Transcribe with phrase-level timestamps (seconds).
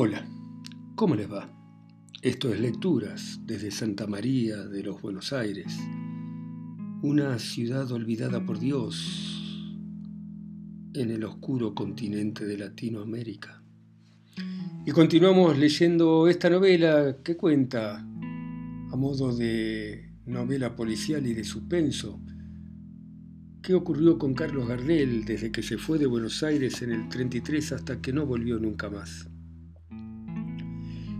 [0.00, 0.24] Hola,
[0.94, 1.50] ¿cómo les va?
[2.22, 5.76] Esto es Lecturas desde Santa María de los Buenos Aires,
[7.02, 9.74] una ciudad olvidada por Dios
[10.94, 13.60] en el oscuro continente de Latinoamérica.
[14.86, 22.20] Y continuamos leyendo esta novela que cuenta, a modo de novela policial y de suspenso,
[23.60, 27.72] qué ocurrió con Carlos Gardel desde que se fue de Buenos Aires en el 33
[27.72, 29.28] hasta que no volvió nunca más.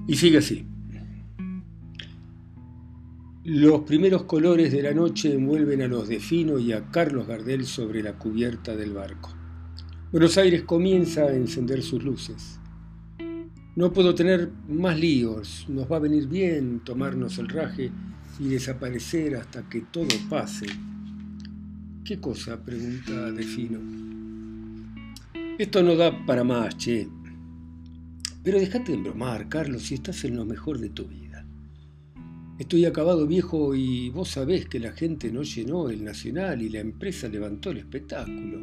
[0.09, 0.65] Y sigue así.
[3.45, 7.67] Los primeros colores de la noche envuelven a los de Fino y a Carlos Gardel
[7.67, 9.34] sobre la cubierta del barco.
[10.11, 12.59] Buenos Aires comienza a encender sus luces.
[13.77, 17.93] No puedo tener más líos, nos va a venir bien tomarnos el raje
[18.41, 20.67] y desaparecer hasta que todo pase.
[22.03, 22.65] ¿Qué cosa?
[22.65, 23.79] pregunta Defino.
[25.59, 27.17] Esto no da para más, che.
[28.42, 31.44] Pero déjate de bromar, Carlos, si estás en lo mejor de tu vida.
[32.58, 36.80] Estoy acabado viejo y vos sabés que la gente no llenó el Nacional y la
[36.80, 38.61] empresa levantó el espectáculo.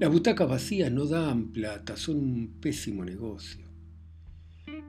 [0.00, 3.66] Las butacas vacías no dan plata, son un pésimo negocio.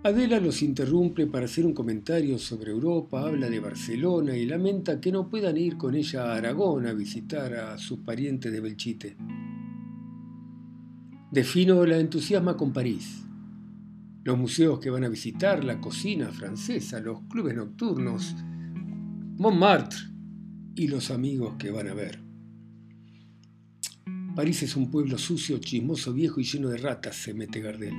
[0.03, 5.11] Adela los interrumpe para hacer un comentario sobre Europa, habla de Barcelona y lamenta que
[5.11, 9.17] no puedan ir con ella a Aragón a visitar a sus parientes de Belchite.
[11.31, 13.21] Defino la entusiasma con París
[14.23, 18.35] los museos que van a visitar, la cocina francesa, los clubes nocturnos,
[19.37, 19.97] Montmartre
[20.75, 22.19] y los amigos que van a ver.
[24.35, 27.95] París es un pueblo sucio, chismoso, viejo y lleno de ratas, se mete Gardel.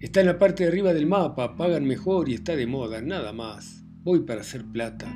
[0.00, 3.32] Está en la parte de arriba del mapa, pagan mejor y está de moda, nada
[3.32, 3.84] más.
[4.02, 5.14] Voy para hacer plata.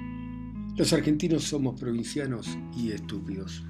[0.77, 3.65] Los argentinos somos provincianos y estúpidos.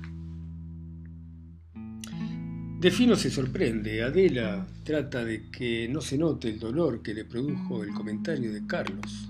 [2.87, 4.01] Defino se sorprende.
[4.05, 8.65] Adela trata de que no se note el dolor que le produjo el comentario de
[8.65, 9.29] Carlos.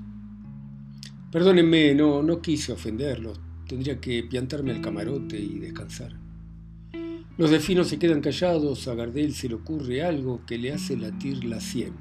[1.33, 3.41] Perdónenme, no, no quise ofenderlos.
[3.67, 6.13] Tendría que piantarme al camarote y descansar.
[7.39, 11.43] Los definos se quedan callados, a Gardel se le ocurre algo que le hace latir
[11.47, 11.95] la sien.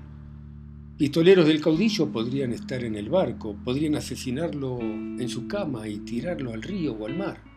[0.97, 6.51] Pistoleros del caudillo podrían estar en el barco, podrían asesinarlo en su cama y tirarlo
[6.51, 7.54] al río o al mar.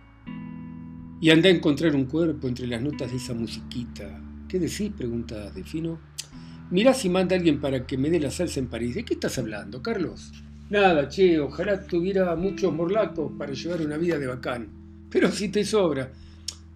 [1.21, 4.21] Y andé a encontrar un cuerpo entre las notas de esa musiquita.
[4.49, 4.93] ¿Qué decís?
[4.97, 5.99] pregunta Defino.
[6.71, 8.95] Mirá si manda alguien para que me dé la salsa en París.
[8.95, 10.33] ¿De qué estás hablando, Carlos?
[10.71, 14.69] Nada, che, ojalá tuviera muchos morlacos para llevar una vida de bacán.
[15.11, 16.12] Pero si te sobra.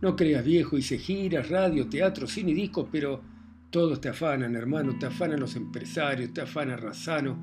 [0.00, 3.22] No creas viejo, hice giras, radio, teatro, cine y discos, pero
[3.70, 7.38] todos te afanan, hermano, te afanan los empresarios, te afana Razano.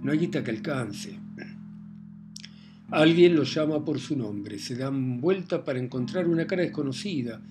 [0.00, 1.18] No hay guita que alcance.
[2.94, 7.42] Alguien lo llama por su nombre, se dan vuelta para encontrar una cara desconocida.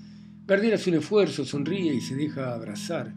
[0.48, 3.14] Gardel hace un esfuerzo, sonríe y se deja abrazar.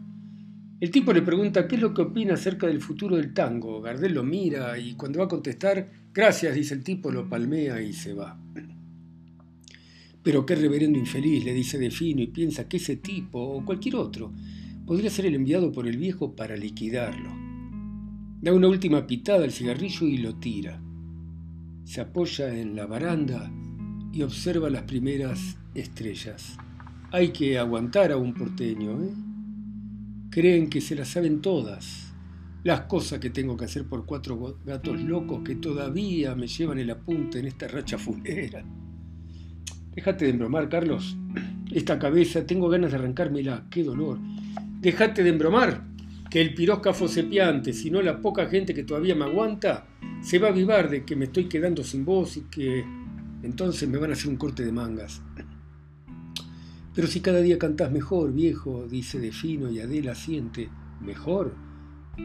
[0.81, 3.81] El tipo le pregunta qué es lo que opina acerca del futuro del tango.
[3.81, 7.93] Gardel lo mira y cuando va a contestar, gracias, dice el tipo, lo palmea y
[7.93, 8.37] se va.
[10.21, 14.33] Pero qué reverendo infeliz, le dice Defino y piensa que ese tipo o cualquier otro
[14.85, 17.29] podría ser el enviado por el viejo para liquidarlo.
[18.41, 20.81] Da una última pitada al cigarrillo y lo tira
[21.87, 23.49] se apoya en la baranda
[24.11, 26.57] y observa las primeras estrellas.
[27.13, 29.13] Hay que aguantar a un porteño, ¿eh?
[30.29, 32.11] Creen que se las saben todas.
[32.65, 36.89] Las cosas que tengo que hacer por cuatro gatos locos que todavía me llevan el
[36.89, 38.65] apunte en esta racha fulera.
[39.95, 41.15] Déjate de embromar, Carlos.
[41.71, 43.65] Esta cabeza, tengo ganas de arrancármela.
[43.69, 44.19] ¡Qué dolor!
[44.81, 45.85] Déjate de embromar
[46.29, 49.87] que el piroscafo sepiante, sino la poca gente que todavía me aguanta,
[50.21, 52.83] se va a avivar de que me estoy quedando sin voz y que
[53.43, 55.21] entonces me van a hacer un corte de mangas.
[56.93, 61.53] Pero si cada día cantás mejor, viejo, dice Defino y Adela siente, ¿mejor?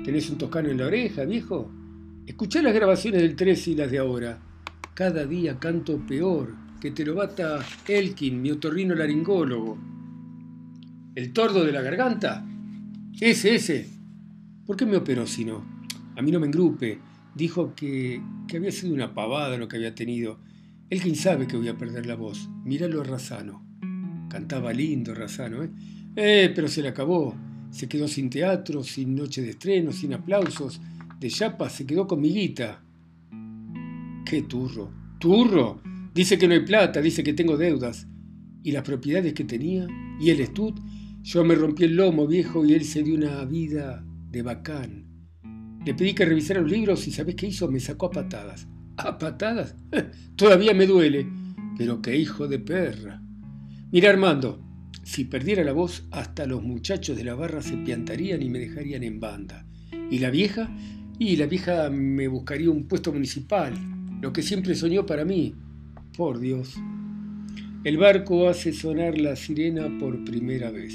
[0.04, 1.70] ¿Tenés un toscano en la oreja, viejo?
[2.26, 4.38] Escuchá las grabaciones del 13 y las de ahora.
[4.94, 9.76] Cada día canto peor, que te lo bata Elkin, mi otorrino laringólogo.
[11.14, 12.44] ¿El tordo de la garganta?
[13.20, 13.90] Ese, ese.
[14.72, 15.62] ¿Por qué me operó si no?
[16.16, 16.98] A mí no me engrupe.
[17.34, 20.38] Dijo que, que había sido una pavada lo que había tenido.
[20.88, 22.48] Él quien sabe que voy a perder la voz.
[22.64, 23.62] Míralo a Razano.
[24.30, 25.68] Cantaba lindo Razano, ¿eh?
[26.16, 27.36] Eh, pero se le acabó.
[27.70, 30.80] Se quedó sin teatro, sin noche de estreno, sin aplausos.
[31.20, 32.82] De chapa se quedó con mi guita.
[34.24, 34.90] ¡Qué turro!
[35.18, 35.82] ¡Turro!
[36.14, 38.06] Dice que no hay plata, dice que tengo deudas.
[38.62, 39.86] ¿Y las propiedades que tenía?
[40.18, 40.72] ¿Y el estud?
[41.20, 45.06] Yo me rompí el lomo, viejo, y él se dio una vida de bacán.
[45.84, 47.70] Le pedí que revisara los libros y ¿sabés qué hizo?
[47.70, 48.66] Me sacó a patadas.
[48.96, 49.76] ¿A patadas?
[50.36, 51.26] Todavía me duele.
[51.76, 53.22] Pero qué hijo de perra.
[53.90, 54.64] Mira, Armando,
[55.02, 59.02] si perdiera la voz, hasta los muchachos de la barra se piantarían y me dejarían
[59.02, 59.66] en banda.
[60.10, 60.74] ¿Y la vieja?
[61.18, 63.74] Y la vieja me buscaría un puesto municipal,
[64.20, 65.54] lo que siempre soñó para mí.
[66.16, 66.74] Por Dios.
[67.84, 70.94] El barco hace sonar la sirena por primera vez.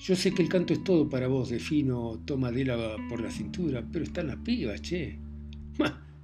[0.00, 3.84] Yo sé que el canto es todo para vos, Defino, toma Adela por la cintura,
[3.92, 5.18] pero están las pibas, che.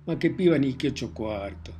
[0.06, 1.74] Más que piba ni que ocho cuartos.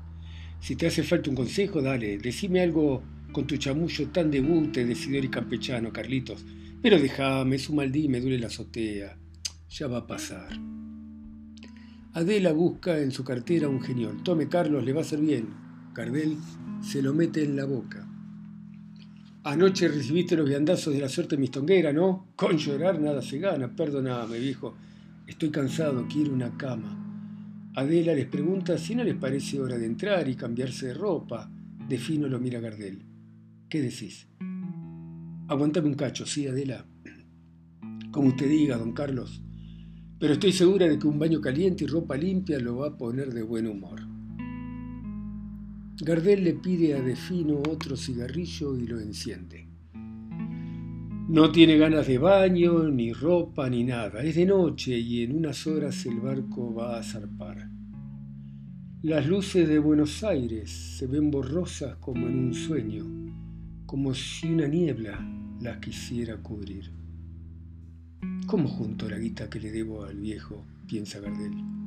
[0.60, 3.02] Si te hace falta un consejo, dale, decime algo
[3.32, 6.44] con tu chamullo tan de bute, decidor y campechano, Carlitos.
[6.82, 9.16] Pero déjame, su maldí me duele la azotea.
[9.70, 10.50] Ya va a pasar.
[12.12, 14.22] Adela busca en su cartera un geniol.
[14.22, 15.48] Tome, Carlos, le va a hacer bien.
[15.94, 16.37] Cardel
[16.82, 18.06] se lo mete en la boca.
[19.46, 22.32] Anoche recibiste los viandazos de la suerte mistonguera, ¿no?
[22.34, 23.76] Con llorar nada se gana.
[23.76, 24.75] Perdóname, viejo.
[25.25, 27.70] Estoy cansado, quiero una cama.
[27.76, 31.48] Adela les pregunta si no les parece hora de entrar y cambiarse de ropa.
[31.88, 33.04] De fino lo mira Gardel.
[33.69, 34.26] ¿Qué decís?
[35.46, 36.84] Aguantame un cacho, ¿sí, Adela?
[38.10, 39.40] Como usted diga, don Carlos.
[40.19, 43.32] Pero estoy segura de que un baño caliente y ropa limpia lo va a poner
[43.32, 44.06] de buen humor.
[45.98, 49.66] Gardel le pide a Defino otro cigarrillo y lo enciende.
[51.28, 54.22] No tiene ganas de baño, ni ropa, ni nada.
[54.22, 57.70] Es de noche y en unas horas el barco va a zarpar.
[59.02, 63.04] Las luces de Buenos Aires se ven borrosas como en un sueño,
[63.87, 65.19] como si una niebla
[65.62, 66.93] las quisiera cubrir.
[68.46, 70.62] ¿Cómo junto la guita que le debo al viejo?
[70.87, 71.86] piensa Gardel.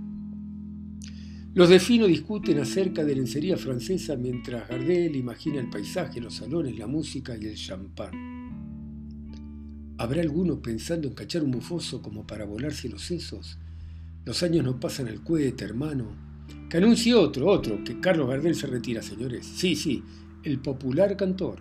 [1.59, 6.79] Los de Fino discuten acerca de lencería francesa mientras Gardel imagina el paisaje, los salones,
[6.79, 8.13] la música y el champán.
[9.97, 13.57] ¿Habrá alguno pensando en cachar un bufoso como para volarse los sesos?
[14.23, 16.05] Los años no pasan el cohete, hermano.
[16.69, 19.45] Que anuncie otro, otro, que Carlos Gardel se retira, señores.
[19.45, 20.01] Sí, sí,
[20.45, 21.59] el popular cantor,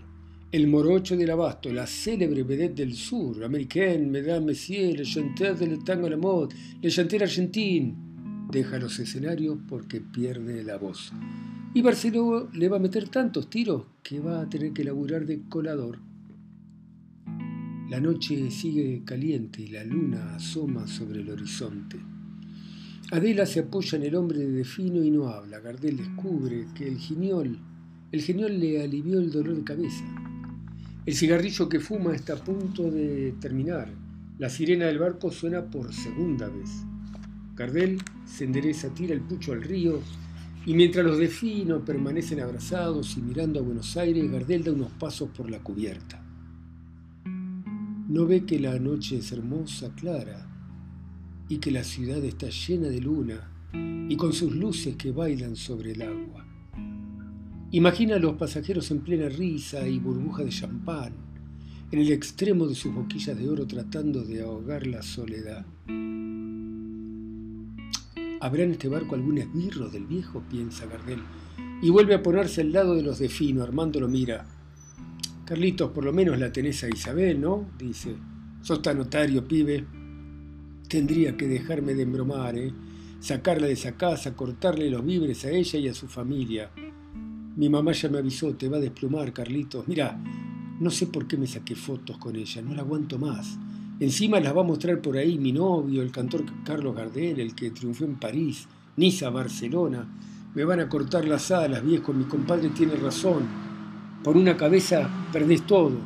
[0.52, 5.76] el morocho del abasto, la célebre vedette del sur, américaine, mesdames, messieurs, le chanteur de
[5.84, 8.07] tango à la mode, le chanteur argentin,
[8.50, 11.12] deja los escenarios porque pierde la voz.
[11.74, 15.42] Y Barceló le va a meter tantos tiros que va a tener que laburar de
[15.48, 15.98] colador.
[17.90, 21.98] La noche sigue caliente y la luna asoma sobre el horizonte.
[23.10, 25.60] Adela se apoya en el hombre de Defino y no habla.
[25.60, 27.58] Gardel descubre que el geniol,
[28.12, 30.04] el geniol le alivió el dolor de cabeza.
[31.06, 33.88] El cigarrillo que fuma está a punto de terminar.
[34.38, 36.68] La sirena del barco suena por segunda vez.
[37.58, 40.00] Gardel se endereza, tira el pucho al río,
[40.64, 44.92] y mientras los de Fino permanecen abrazados y mirando a Buenos Aires, Gardel da unos
[44.92, 46.24] pasos por la cubierta.
[47.24, 50.46] No ve que la noche es hermosa, clara,
[51.48, 53.50] y que la ciudad está llena de luna
[54.08, 56.46] y con sus luces que bailan sobre el agua.
[57.72, 61.12] Imagina a los pasajeros en plena risa y burbuja de champán,
[61.90, 65.66] en el extremo de sus boquillas de oro tratando de ahogar la soledad.
[68.40, 70.42] ¿Habrá en este barco algún esbirro del viejo?
[70.48, 71.20] piensa Gardel.
[71.82, 73.62] Y vuelve a ponerse al lado de los de Fino.
[73.62, 74.46] Armando lo mira.
[75.44, 77.70] Carlitos, por lo menos la tenés a Isabel, ¿no?
[77.78, 78.14] Dice.
[78.62, 79.84] Sos tan notario, pibe.
[80.88, 82.72] Tendría que dejarme de embromar, ¿eh?
[83.20, 86.70] Sacarla de esa casa, cortarle los víveres a ella y a su familia.
[87.56, 89.88] Mi mamá ya me avisó, te va a desplumar, Carlitos.
[89.88, 90.16] Mira,
[90.78, 93.58] no sé por qué me saqué fotos con ella, no la aguanto más.
[94.00, 97.72] Encima las va a mostrar por ahí mi novio, el cantor Carlos Gardel, el que
[97.72, 100.06] triunfó en París, Niza, Barcelona.
[100.54, 103.42] Me van a cortar las alas, viejo, mi compadre tiene razón.
[104.22, 105.98] Por una cabeza perdés todo.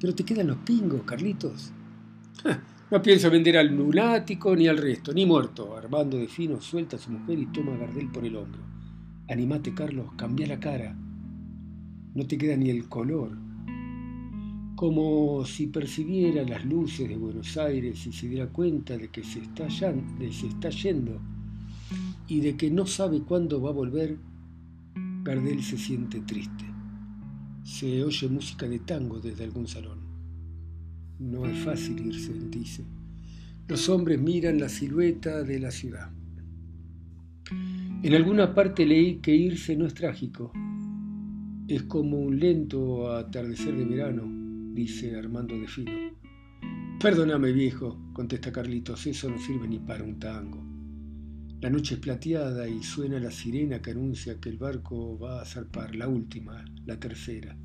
[0.00, 1.72] Pero te quedan los pingos, Carlitos.
[2.92, 5.76] no pienso vender al lunático ni al resto, ni muerto.
[5.76, 8.62] Armando de Fino suelta a su mujer y toma a Gardel por el hombro.
[9.28, 10.96] Animate, Carlos, cambia la cara.
[12.14, 13.51] No te queda ni el color
[14.82, 19.38] como si percibiera las luces de Buenos Aires y se diera cuenta de que se
[19.38, 21.20] está, yendo
[22.26, 24.16] y de que no sabe cuándo va a volver,
[25.22, 26.64] Gardel se siente triste.
[27.62, 30.00] Se oye música de tango desde algún salón.
[31.20, 32.84] No es fácil irse, dice.
[33.68, 36.10] Los hombres miran la silueta de la ciudad.
[38.02, 40.50] En alguna parte leí que irse no es trágico.
[41.68, 44.41] Es como un lento atardecer de verano
[44.72, 45.92] dice Armando de Fino.
[47.00, 50.64] Perdóname, viejo, contesta Carlitos, eso no sirve ni para un tango.
[51.60, 55.44] La noche es plateada y suena la sirena que anuncia que el barco va a
[55.44, 57.56] zarpar, la última, la tercera.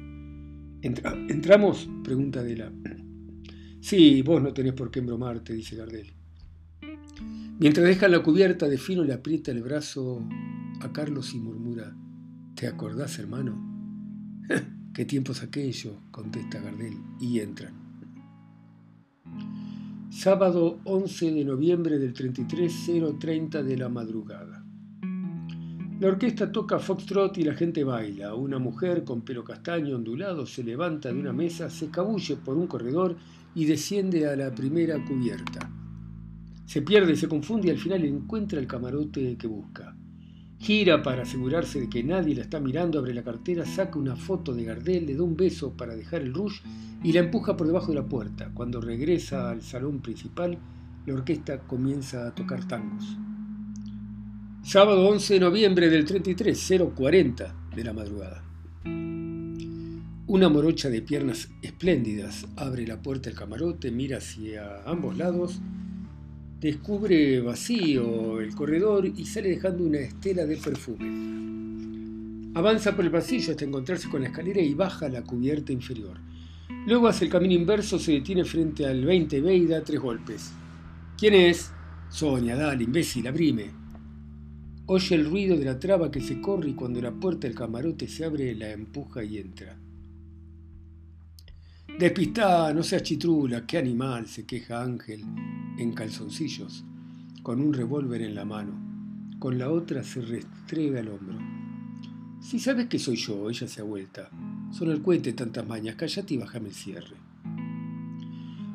[0.82, 1.90] ¿Entramos?
[2.04, 2.72] pregunta Adela.
[3.80, 6.12] Sí, vos no tenés por qué embromarte, dice Gardel.
[7.60, 10.28] Mientras deja la cubierta, de fino le aprieta el brazo
[10.82, 11.96] a Carlos y murmura,
[12.56, 13.56] ¿te acordás, hermano?
[14.98, 15.94] ¿Qué tiempos aquellos?
[16.10, 17.72] contesta Gardel, y entran.
[20.10, 22.74] Sábado 11 de noviembre del 33,
[23.20, 24.66] 030 de la madrugada.
[26.00, 28.34] La orquesta toca foxtrot y la gente baila.
[28.34, 32.66] Una mujer con pelo castaño ondulado se levanta de una mesa, se escabulle por un
[32.66, 33.18] corredor
[33.54, 35.70] y desciende a la primera cubierta.
[36.66, 39.96] Se pierde, se confunde y al final encuentra el camarote que busca.
[40.60, 44.54] Gira para asegurarse de que nadie la está mirando, abre la cartera, saca una foto
[44.54, 46.62] de Gardel, le da un beso para dejar el rush
[47.04, 48.52] y la empuja por debajo de la puerta.
[48.54, 50.58] Cuando regresa al salón principal,
[51.06, 53.18] la orquesta comienza a tocar tangos.
[54.64, 58.44] Sábado 11 de noviembre del 33, 040 de la madrugada.
[60.30, 65.62] Una morocha de piernas espléndidas abre la puerta del camarote, mira hacia ambos lados,
[66.60, 72.52] descubre vacío el corredor y sale dejando una estela de perfume.
[72.56, 76.18] Avanza por el pasillo hasta encontrarse con la escalera y baja la cubierta inferior.
[76.88, 80.52] Luego hace el camino inverso, se detiene frente al 20B y da tres golpes.
[81.18, 81.72] ¿Quién es?
[82.10, 83.70] Sonia, dale, imbécil, abrime.
[84.88, 88.08] Oye el ruido de la traba que se corre y cuando la puerta del camarote
[88.08, 89.78] se abre la empuja y entra.
[91.98, 95.24] Despistada, no seas chitrula, qué animal, se queja Ángel,
[95.80, 96.84] en calzoncillos,
[97.42, 98.74] con un revólver en la mano.
[99.40, 101.40] Con la otra se restrega el hombro.
[102.40, 104.30] Si sabes que soy yo, ella se ha vuelta.
[104.72, 107.16] Son el cohete tantas mañas, cállate y bájame el cierre.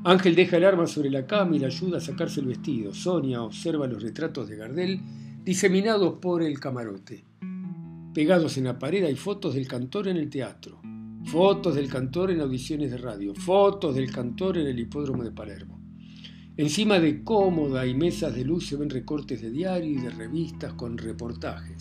[0.03, 2.93] Ángel deja el arma sobre la cama y la ayuda a sacarse el vestido.
[2.93, 5.01] Sonia observa los retratos de Gardel
[5.45, 7.23] diseminados por el camarote.
[8.13, 10.82] Pegados en la pared hay fotos del cantor en el teatro,
[11.25, 15.81] fotos del cantor en audiciones de radio, fotos del cantor en el hipódromo de Palermo.
[16.57, 20.75] Encima de cómoda y mesas de luz se ven recortes de diario y de revistas
[20.75, 21.79] con reportajes.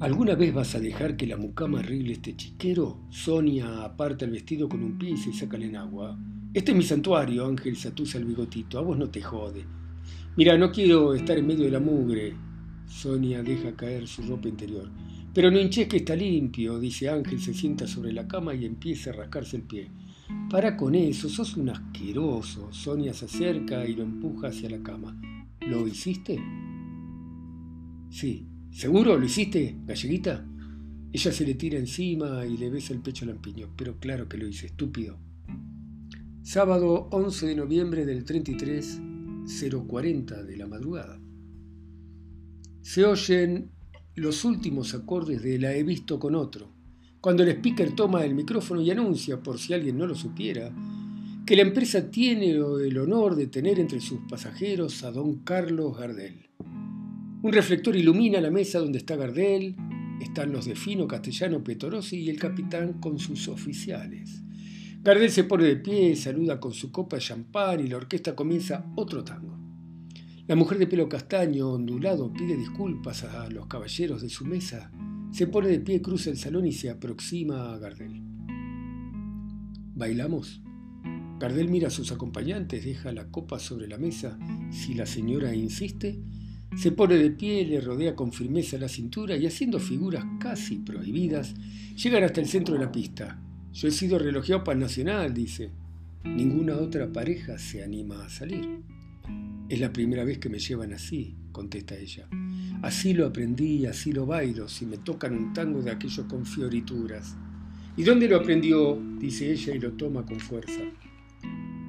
[0.00, 3.06] ¿Alguna vez vas a dejar que la mucama arregle este chiquero?
[3.10, 6.18] Sonia aparta el vestido con un pie y se saca en agua.
[6.52, 8.78] Este es mi santuario, Ángel Satusa el bigotito.
[8.78, 9.64] A vos no te jode.
[10.36, 12.36] Mira, no quiero estar en medio de la mugre.
[12.86, 14.90] Sonia deja caer su ropa interior.
[15.34, 19.10] Pero no hinches que está limpio, dice Ángel, se sienta sobre la cama y empieza
[19.10, 19.90] a rascarse el pie.
[20.48, 22.72] Para con eso, sos un asqueroso.
[22.72, 25.20] Sonia se acerca y lo empuja hacia la cama.
[25.60, 26.40] ¿Lo hiciste?
[28.10, 28.46] Sí.
[28.70, 29.18] ¿Seguro?
[29.18, 30.46] ¿Lo hiciste, galleguita?
[31.12, 33.70] Ella se le tira encima y le besa el pecho lampiño.
[33.76, 35.18] Pero claro que lo hice, estúpido.
[36.42, 39.00] Sábado 11 de noviembre del 33
[39.86, 41.20] 040 de la madrugada.
[42.82, 43.70] Se oyen
[44.16, 46.68] los últimos acordes de La he visto con otro,
[47.20, 50.72] cuando el speaker toma el micrófono y anuncia, por si alguien no lo supiera,
[51.44, 56.46] que la empresa tiene el honor de tener entre sus pasajeros a don Carlos Gardel.
[57.42, 59.74] Un reflector ilumina la mesa donde está Gardel,
[60.20, 64.42] están los de Fino, Castellano, Petorosi y el capitán con sus oficiales.
[65.02, 68.86] Gardel se pone de pie, saluda con su copa de champán y la orquesta comienza
[68.94, 69.63] otro tango.
[70.46, 74.92] La mujer de pelo castaño, ondulado, pide disculpas a los caballeros de su mesa,
[75.32, 78.20] se pone de pie, cruza el salón y se aproxima a Gardel.
[79.94, 80.60] ¿Bailamos?
[81.40, 84.38] Gardel mira a sus acompañantes, deja la copa sobre la mesa.
[84.70, 86.20] Si la señora insiste,
[86.76, 91.54] se pone de pie, le rodea con firmeza la cintura y haciendo figuras casi prohibidas,
[91.96, 93.40] llegan hasta el centro de la pista.
[93.72, 95.70] Yo he sido relojeado para el Nacional, dice.
[96.22, 98.93] Ninguna otra pareja se anima a salir.
[99.74, 102.28] Es la primera vez que me llevan así, contesta ella.
[102.82, 107.34] Así lo aprendí, así lo bailo, si me tocan un tango de aquellos con fiorituras.
[107.96, 108.96] ¿Y dónde lo aprendió?
[109.18, 110.80] dice ella y lo toma con fuerza.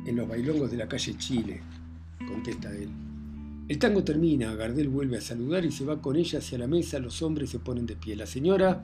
[0.04, 1.62] En los bailongos de la calle Chile,
[2.28, 2.90] contesta él.
[3.68, 6.98] El tango termina, Gardel vuelve a saludar y se va con ella hacia la mesa,
[6.98, 8.16] los hombres se ponen de pie.
[8.16, 8.84] La señora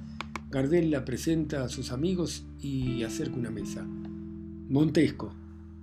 [0.51, 3.83] Gardel la presenta a sus amigos y acerca una mesa.
[3.83, 5.33] Montesco,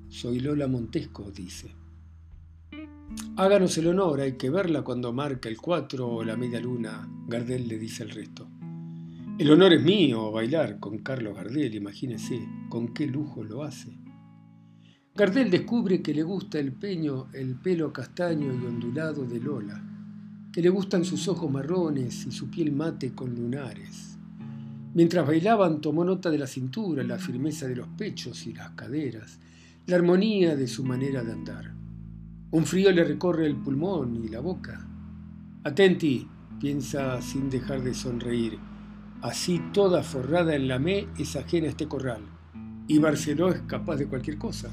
[0.08, 1.74] soy Lola Montesco, dice.
[3.36, 7.68] Háganos el honor, hay que verla cuando marca el cuatro o la media luna, Gardel
[7.68, 8.48] le dice al resto.
[9.38, 13.96] El honor es mío, bailar con Carlos Gardel, imagínese con qué lujo lo hace.
[15.14, 19.82] Gardel descubre que le gusta el peño, el pelo castaño y ondulado de Lola,
[20.52, 24.18] que le gustan sus ojos marrones y su piel mate con lunares
[24.94, 29.38] Mientras bailaban tomó nota de la cintura, la firmeza de los pechos y las caderas,
[29.86, 31.77] la armonía de su manera de andar.
[32.50, 34.86] Un frío le recorre el pulmón y la boca.
[35.64, 36.26] Atenti,
[36.58, 38.58] piensa sin dejar de sonreír.
[39.20, 42.22] Así toda forrada en la me es ajena a este corral.
[42.86, 44.70] Y Barceló es capaz de cualquier cosa.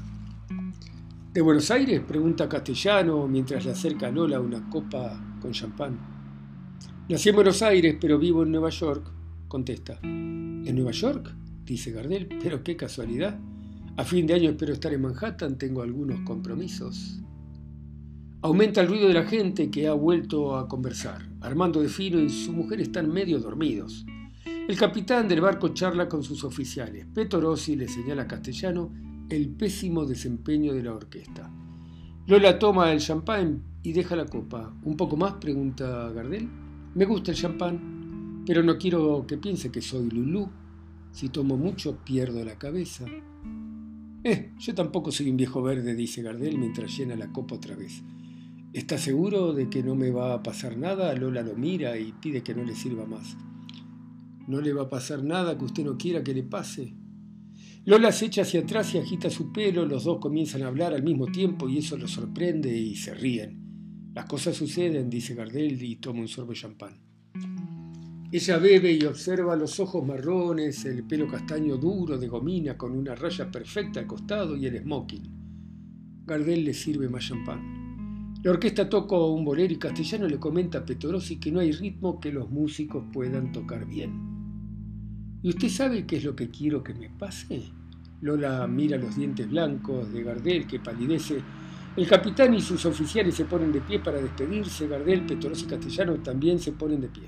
[1.34, 2.00] ¿De Buenos Aires?
[2.00, 5.98] pregunta Castellano mientras le acerca a Lola una copa con champán.
[7.10, 9.12] Nací en Buenos Aires, pero vivo en Nueva York
[9.48, 9.98] contesta.
[10.02, 11.34] ¿En Nueva York?
[11.64, 13.38] dice Gardel, pero qué casualidad.
[13.96, 17.20] A fin de año espero estar en Manhattan, tengo algunos compromisos.
[18.42, 21.26] Aumenta el ruido de la gente que ha vuelto a conversar.
[21.40, 24.04] Armando de Fino y su mujer están medio dormidos.
[24.68, 27.06] El capitán del barco charla con sus oficiales.
[27.14, 28.92] Peto Rossi le señala a Castellano
[29.30, 31.50] el pésimo desempeño de la orquesta.
[32.26, 34.74] Lola toma el champán y deja la copa.
[34.84, 35.34] ¿Un poco más?
[35.34, 36.48] pregunta Gardel.
[36.94, 40.48] Me gusta el champán, pero no quiero que piense que soy Lulú.
[41.10, 43.06] Si tomo mucho, pierdo la cabeza.
[44.22, 48.02] Eh, yo tampoco soy un viejo verde, dice Gardel mientras llena la copa otra vez.
[48.72, 51.14] ¿Está seguro de que no me va a pasar nada?
[51.14, 53.36] Lola lo mira y pide que no le sirva más.
[54.46, 56.94] ¿No le va a pasar nada que usted no quiera que le pase?
[57.84, 61.02] Lola se echa hacia atrás y agita su pelo, los dos comienzan a hablar al
[61.04, 64.12] mismo tiempo y eso los sorprende y se ríen.
[64.12, 67.00] Las cosas suceden, dice Gardel y toma un sorbo de champán.
[68.32, 73.14] Ella bebe y observa los ojos marrones, el pelo castaño duro de gomina con una
[73.14, 76.24] raya perfecta al costado y el smoking.
[76.26, 77.85] Gardel le sirve más champán.
[78.46, 82.20] La orquesta toca un bolero y Castellano le comenta a Petorosi que no hay ritmo
[82.20, 84.12] que los músicos puedan tocar bien.
[85.42, 87.64] ¿Y usted sabe qué es lo que quiero que me pase?
[88.20, 91.40] Lola mira los dientes blancos de Gardel que palidece.
[91.96, 94.86] El capitán y sus oficiales se ponen de pie para despedirse.
[94.86, 97.24] Gardel, Petoroso y Castellano también se ponen de pie.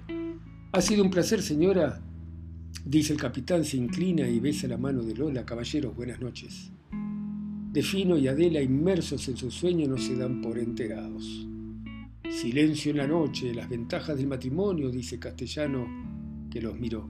[0.70, 2.00] Ha sido un placer, señora,
[2.84, 5.44] dice el capitán, se inclina y besa la mano de Lola.
[5.44, 6.70] Caballeros, buenas noches.
[7.70, 11.46] Defino y Adela, inmersos en su sueño, no se dan por enterados.
[12.30, 15.86] Silencio en la noche, las ventajas del matrimonio, dice Castellano,
[16.50, 17.06] que los miró.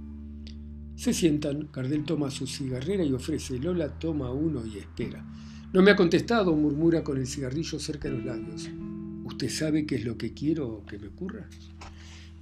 [0.96, 5.24] Se sientan, Cardel toma su cigarrera y ofrece, Lola toma uno y espera.
[5.72, 8.68] No me ha contestado, murmura con el cigarrillo cerca de los labios.
[9.26, 11.48] ¿Usted sabe qué es lo que quiero que me ocurra?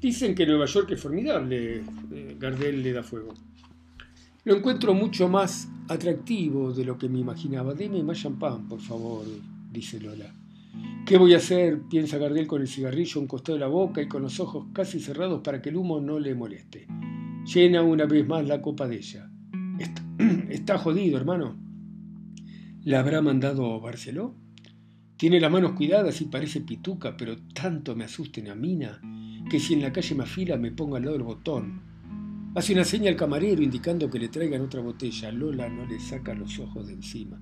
[0.01, 1.83] Dicen que Nueva York es formidable,
[2.13, 3.35] eh, Gardel le da fuego.
[4.47, 7.75] Lo encuentro mucho más atractivo de lo que me imaginaba.
[7.75, 9.25] Deme más champán, por favor,
[9.73, 10.33] dice Lola.
[11.05, 11.81] ¿Qué voy a hacer?
[11.91, 14.69] piensa Gardel con el cigarrillo a un costado de la boca y con los ojos
[14.73, 16.87] casi cerrados para que el humo no le moleste.
[17.53, 19.29] Llena una vez más la copa de ella.
[20.49, 21.57] Está, jodido, hermano.
[22.85, 24.37] ¿La habrá mandado Barceló?
[25.17, 29.01] Tiene las manos cuidadas y parece pituca, pero tanto me asusta a Mina
[29.51, 31.96] que si en la calle me afila me pongo al lado del botón.
[32.57, 35.31] Hace una seña al camarero indicando que le traigan otra botella.
[35.31, 37.39] Lola no le saca los ojos de encima.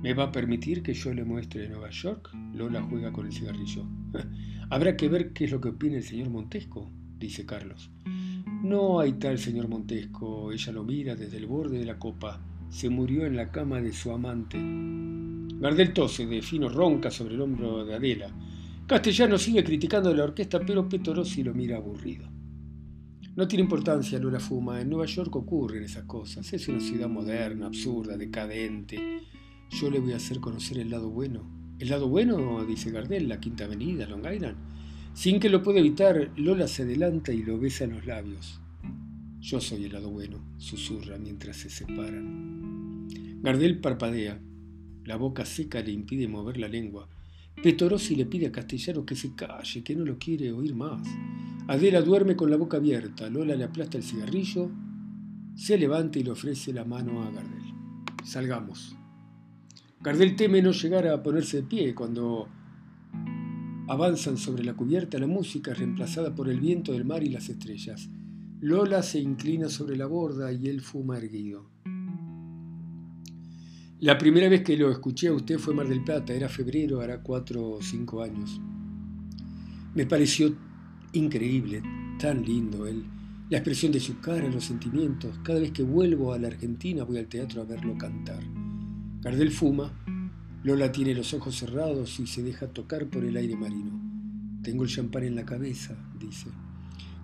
[0.00, 2.30] ¿Me va a permitir que yo le muestre Nueva York?
[2.54, 3.84] Lola juega con el cigarrillo.
[4.70, 7.90] Habrá que ver qué es lo que opina el señor Montesco, dice Carlos.
[8.62, 12.40] No hay tal señor Montesco, ella lo mira desde el borde de la copa.
[12.68, 14.56] Se murió en la cama de su amante.
[15.58, 18.32] Gardel tose, de fino ronca sobre el hombro de Adela.
[18.86, 22.33] Castellano sigue criticando la orquesta, pero Petorosi lo mira aburrido.
[23.36, 24.80] No tiene importancia, Lola fuma.
[24.80, 26.52] En Nueva York ocurren esas cosas.
[26.52, 29.22] Es una ciudad moderna, absurda, decadente.
[29.70, 31.42] Yo le voy a hacer conocer el lado bueno.
[31.80, 32.64] ¿El lado bueno?
[32.64, 34.56] dice Gardel, la Quinta Avenida, Long Island.
[35.14, 38.60] Sin que lo pueda evitar, Lola se adelanta y lo besa en los labios.
[39.40, 43.08] Yo soy el lado bueno, susurra mientras se separan.
[43.42, 44.40] Gardel parpadea.
[45.04, 47.08] La boca seca le impide mover la lengua.
[47.60, 51.02] Petorosi le pide a Castellano que se calle, que no lo quiere oír más.
[51.68, 53.28] Adela duerme con la boca abierta.
[53.30, 54.70] Lola le aplasta el cigarrillo,
[55.54, 57.74] se levanta y le ofrece la mano a Gardel.
[58.24, 58.96] Salgamos.
[60.00, 62.48] Gardel teme no llegar a ponerse de pie cuando
[63.86, 68.08] Avanzan sobre la cubierta la música reemplazada por el viento del mar y las estrellas.
[68.60, 71.68] Lola se inclina sobre la borda y él fuma erguido.
[74.00, 77.22] La primera vez que lo escuché a usted fue Mar del Plata, era febrero, hará
[77.22, 78.58] cuatro o cinco años.
[79.94, 80.56] Me pareció
[81.14, 81.82] increíble,
[82.18, 83.04] tan lindo él,
[83.50, 85.38] la expresión de su cara, los sentimientos.
[85.42, 88.42] Cada vez que vuelvo a la Argentina voy al teatro a verlo cantar.
[89.20, 89.92] Gardel fuma,
[90.62, 94.00] Lola tiene los ojos cerrados y se deja tocar por el aire marino.
[94.62, 96.48] Tengo el champán en la cabeza, dice.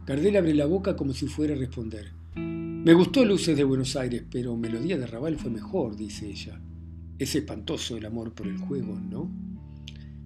[0.06, 2.12] Gardel abre la boca como si fuera a responder.
[2.36, 6.60] Me gustó Luces de Buenos Aires, pero Melodía de Raval fue mejor, dice ella.
[7.18, 9.30] Es espantoso el amor por el juego, ¿no?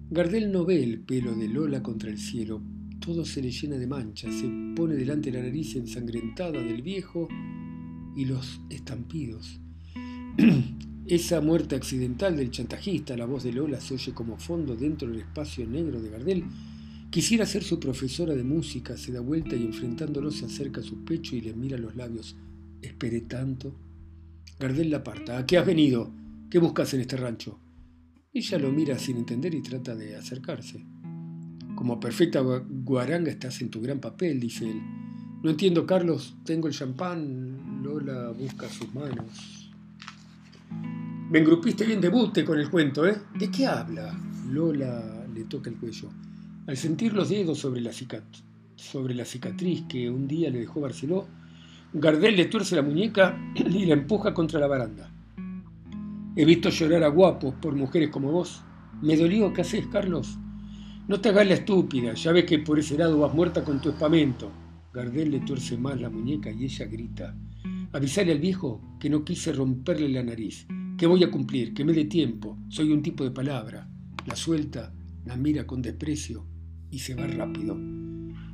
[0.09, 2.61] Gardel no ve el pelo de Lola contra el cielo.
[3.05, 4.33] Todo se le llena de manchas.
[4.33, 7.27] Se pone delante la nariz ensangrentada del viejo
[8.15, 9.59] y los estampidos.
[11.05, 15.19] Esa muerte accidental del chantajista, la voz de Lola se oye como fondo dentro del
[15.19, 16.45] espacio negro de Gardel.
[17.11, 21.05] Quisiera ser su profesora de música, se da vuelta y enfrentándolo se acerca a su
[21.05, 22.35] pecho y le mira los labios.
[22.81, 23.75] Esperé tanto.
[24.59, 25.37] Gardel la aparta.
[25.37, 26.11] ¿A qué has venido?
[26.49, 27.59] ¿Qué buscas en este rancho?
[28.33, 30.94] Ella lo mira sin entender y trata de acercarse.
[31.75, 34.81] Como perfecta guaranga estás en tu gran papel, dice él.
[35.43, 36.35] No entiendo, Carlos.
[36.43, 37.83] Tengo el champán.
[37.83, 39.71] Lola busca sus manos.
[41.29, 43.15] Me engrupiste bien de bute con el cuento, ¿eh?
[43.37, 44.17] ¿De qué habla?
[44.49, 46.09] Lola le toca el cuello.
[46.67, 47.91] Al sentir los dedos sobre la,
[48.75, 51.27] sobre la cicatriz que un día le dejó Barceló,
[51.93, 55.11] Gardel le tuerce la muñeca y la empuja contra la baranda.
[56.35, 58.63] He visto llorar a guapos por mujeres como vos.
[59.01, 60.37] Me dolió, ¿qué haces, Carlos?
[61.07, 63.89] No te hagas la estúpida, ya ves que por ese lado vas muerta con tu
[63.89, 64.51] espamento.
[64.91, 67.35] Gardel le tuerce más la muñeca y ella grita.
[67.91, 70.65] Avisale al viejo que no quise romperle la nariz,
[70.97, 73.87] que voy a cumplir, que me dé tiempo, soy un tipo de palabra.
[74.25, 74.91] La suelta,
[75.25, 76.47] la mira con desprecio
[76.89, 77.77] y se va rápido.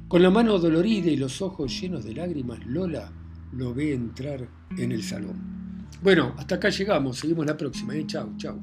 [0.09, 3.13] Con la mano dolorida y los ojos llenos de lágrimas, Lola
[3.53, 4.45] lo ve entrar
[4.77, 5.87] en el salón.
[6.03, 8.05] Bueno, hasta acá llegamos, seguimos la próxima, ¿eh?
[8.05, 8.59] Chau, chau.